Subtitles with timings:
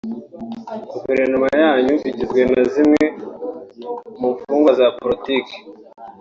[0.91, 3.03] Guverinoma yanyu igizwe na zimwe
[4.19, 5.55] mu mfungwa za politiki